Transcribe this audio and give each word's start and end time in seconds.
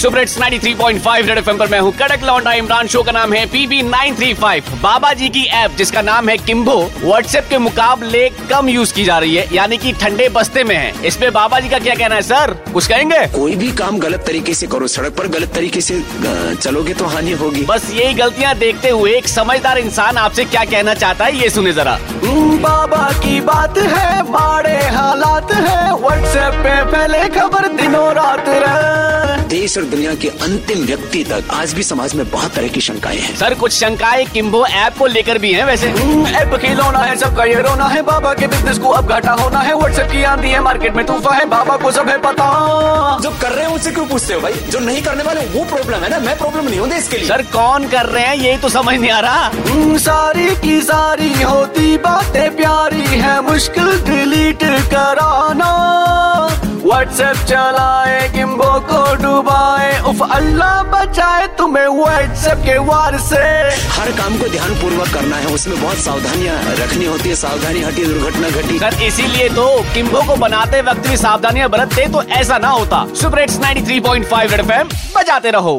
Super 0.00 0.18
hits 0.18 0.36
93.5 0.38 1.26
red 1.28 1.38
FM 1.38 1.58
पर 1.58 1.68
मैं 1.68 1.78
हूँ 1.80 1.92
कड़क 1.92 2.22
लौंडा 2.24 2.52
इमरान। 2.52 2.86
शो 2.88 3.02
का 3.02 3.12
नाम 3.12 3.32
है 3.32 3.44
पीबी 3.46 3.80
935 3.84 4.68
बाबा 4.82 5.12
जी 5.12 5.28
की 5.28 5.42
ऐप 5.54 5.70
जिसका 5.78 6.02
नाम 6.02 6.28
है 6.28 6.36
किम्बो 6.38 6.76
व्हाट्सएप 6.94 7.46
के 7.50 7.58
मुकाबले 7.58 8.28
कम 8.50 8.68
यूज़ 8.68 8.94
की 8.94 9.04
जा 9.04 9.18
रही 9.18 9.34
है 9.36 9.46
यानी 9.52 9.78
कि 9.78 9.92
ठंडे 10.02 10.28
बस्ते 10.28 10.64
में 10.64 10.74
है। 10.76 11.06
इस 11.06 11.16
पे 11.16 11.30
बाबा 11.30 11.60
जी 11.60 11.68
का 11.68 11.78
क्या 11.78 11.94
कहना 11.94 12.14
है 12.14 12.22
सर? 12.22 12.52
कुछ 12.72 12.86
कहेंगे? 12.86 13.18
कोई 13.34 13.56
भी 13.56 13.70
काम 13.72 13.98
गलत 13.98 14.24
तरीके 14.26 14.54
से 14.54 14.66
करो 14.66 14.86
सड़क 14.88 15.16
पर 15.18 15.28
गलत 15.36 15.52
तरीके 15.54 15.80
से 15.80 16.00
चलोगे 16.54 16.94
तो 16.94 17.06
हानि 17.06 17.32
होगी। 17.42 17.64
बस 17.64 17.90
यही 17.94 18.14
गलतियाँ 18.14 18.54
देखते 18.58 18.88
हुए 18.90 19.12
एक 19.16 19.28
समझदार 19.28 19.78
इंसान 19.78 20.16
आपसे 20.18 20.44
क्या 20.46 20.64
कहना 20.64 20.94
चाहता 20.94 21.24
है 21.24 21.36
ये 21.40 21.50
सुने 21.50 21.72
जरा। 21.72 21.98
हम्म, 22.24 22.58
बाबा 22.62 23.04
की 23.18 23.40
बात 23.42 23.78
है 23.78 24.22
माड़े 24.30 24.78
हालात 24.96 25.52
है 25.52 25.92
व्हाट्सएप 25.96 26.54
पे 26.64 26.82
पहले 26.90 27.22
खबर 27.38 27.68
दिनों 27.76 28.08
रात 28.14 28.48
रहे 28.48 28.89
देश 29.70 29.78
और 29.78 29.84
दुनिया 29.84 30.14
के 30.14 30.28
अंतिम 30.44 30.84
व्यक्ति 30.84 31.22
तक 31.24 31.50
आज 31.52 31.72
भी 31.74 31.82
समाज 31.82 32.14
में 32.14 32.30
बहुत 32.30 32.54
तरह 32.54 32.68
की 32.68 32.80
शंकाएँ 32.80 33.18
हैं। 33.18 33.34
सर 33.36 33.54
कुछ 33.54 33.72
शंकाएँ 33.72 34.24
किम्बो 34.26 34.64
ऐप 34.66 34.96
को 34.98 35.06
लेकर 35.06 35.38
भी 35.38 35.52
हैं 35.52 35.64
वैसे। 35.64 35.88
हम्म, 35.90 36.26
ऐप 36.26 36.54
खिलौना 36.54 36.98
है 36.98 37.16
सबका 37.16 37.44
ये 37.44 37.60
रोना 37.62 37.84
है। 37.84 38.02
बाबा 38.02 38.32
के 38.34 38.46
बिज़नेस 38.46 38.78
को 38.78 38.90
अब 38.90 39.08
घाटा 39.08 39.32
होना 39.32 39.58
है। 39.58 39.74
व्हाट्सएप 39.74 40.10
की 40.12 40.22
आंधी 40.22 40.48
है 40.48 40.60
मार्केट 40.60 40.94
में 40.94 41.04
तूफा 41.06 41.34
है 41.34 41.44
बाबा 41.44 41.76
को 41.76 41.92
सब 41.92 42.08
है 42.08 42.18
पता। 42.18 42.48
जो 43.22 43.30
कर 43.42 43.52
रहे 43.52 43.64
हैं 43.64 43.72
उनसे 43.72 43.90
क्यों 43.90 44.06
पूछते 44.06 44.34
हो 44.34 44.40
भाई? 44.40 44.52
जो 44.52 44.78
नहीं 44.78 45.02
करने 45.02 45.22
वाले 45.22 45.46
वो 45.46 45.64
प्रॉब्लम 45.64 46.04
है 46.04 46.10
ना? 46.10 46.18
मैं 46.18 46.36
प्रॉब्लम 46.38 46.68
नहीं 46.68 46.80
हूँ 46.80 46.88
देश 46.88 47.08
के 47.08 47.18
लिए। 47.18 47.28
सर 47.28 47.42
कौन 47.52 47.88
कर 47.88 48.06
रहे 48.06 48.24
हैं? 48.24 48.36
यही 48.36 48.56
तो 48.56 48.68
समझ 48.68 48.98
नहीं 48.98 49.10
आ 49.10 49.20
रहा। 49.20 49.46
हम्म, 49.68 49.96
सारी 49.98 50.48
की 50.56 50.80
सारी 50.82 51.32
होती 51.42 51.96
बातें 51.98 52.56
प्यारी 52.56 53.06
है। 53.20 53.40
मुश्किल 53.42 53.92
डिलीट 54.10 54.64
कराना 54.90 55.39
व्हाट्सएप 56.90 57.36
चलाए 57.48 58.28
गिम्बो 58.28 58.70
को 58.86 59.00
डुबाए। 59.16 59.90
उफ 60.10 60.22
अल्लाह 60.32 60.82
बचाए 60.92 61.46
तुम्हें 61.58 61.86
व्हाट्सएप 61.88 62.58
के 62.64 62.76
वार 62.86 63.18
से। 63.20 63.42
हर 63.96 64.10
काम 64.18 64.38
को 64.38 64.48
ध्यान 64.50 64.74
पूर्वक 64.80 65.12
करना 65.14 65.36
है 65.36 65.52
उसमें 65.54 65.80
बहुत 65.82 65.98
सावधानियाँ 65.98 66.56
रखनी 66.80 67.06
होती 67.06 67.28
है 67.28 67.34
सावधानी 67.36 67.82
हटी 67.82 68.04
दुर्घटना 68.04 68.48
घटी। 68.50 68.78
सर 68.78 69.02
इसीलिए 69.02 69.48
तो 69.50 69.66
किम्बो 69.94 70.22
को 70.26 70.36
बनाते 70.40 70.80
वक्त 70.82 71.08
भी 71.08 71.16
सावधानियाँ 71.16 71.68
बरतते 71.70 72.06
तो 72.08 72.22
ऐसा 72.40 72.58
ना 72.58 72.68
होता। 72.70 73.04
सुपर 73.14 73.40
हिट्स 73.40 73.60
93.5 73.60 74.50
रेड 74.50 74.60
एफएम 74.60 74.88
बजाते 75.16 75.50
रहो। 75.50 75.76